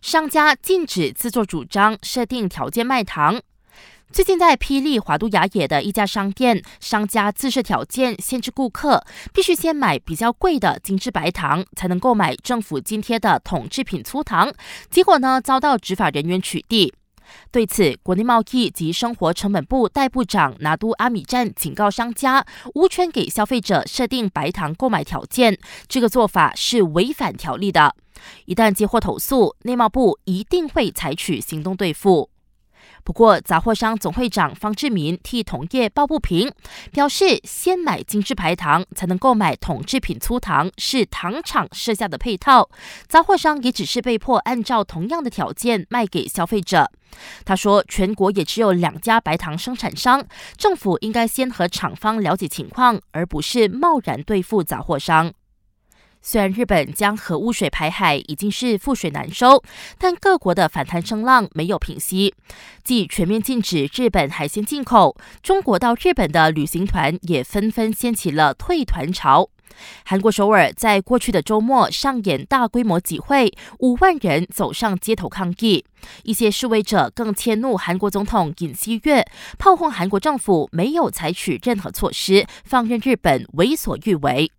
[0.00, 3.40] 商家禁止自作主张设定条件卖糖。
[4.10, 14.52] 最近在霹雳华都雅野的一家商店，商家自设条件，限制顾客必须先买比较贵的精致白糖，才能购买政府津贴的统制品粗糖。
[14.88, 16.92] 结果呢，遭到执法人员取缔。
[17.50, 25.58] 对此，国内贸易及生活成本部代部长拿督阿米站警告商家，无权给消费者设定白糖购买条件，
[25.88, 27.94] 这个做法是违反条例的。
[28.44, 32.30] 一旦接获投诉，内贸部一定会采取行动对付。
[33.02, 36.52] 不过，杂货商总会长方志民替同业抱不平，
[36.92, 42.68] 表示先买精致白糖才能购买统制品粗糖，是糖厂设下的配套。
[43.08, 46.90] 杂货商也只是被迫按照同样的条件卖给消费者。
[47.44, 50.24] 他说，全国也只有两家白糖生产商，
[50.56, 55.32] 政府应该先和厂方了解情况，而不是贸然对付杂货商。
[56.22, 59.62] 虽然日本将核污水排海已经是覆水难收，
[59.98, 62.34] 但各国的反弹声浪没有平息。
[62.84, 69.48] 继全面禁止日本海鲜进口，中国到日本的旅行团也纷纷掀起了退团潮。
[70.04, 75.84] 韩国首尔在过去的周末上演大规模集会，五万人走上街头抗议。
[76.24, 79.24] 一些示威者更迁怒韩国总统尹锡悦，
[79.58, 84.50] 炮轰韩国政府没有采取任何措施，放任日本为所欲为。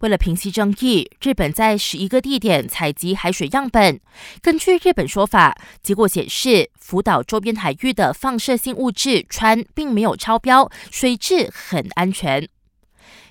[0.00, 4.00] 为了平息争议，日本在十一个地点采集海水样本。
[4.40, 12.48] 根据日本说法，结果显示福岛周边海域的放射性物质穿并没有超标，水质很安全。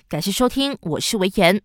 [0.08, 1.60] 感谢收听，我是维言。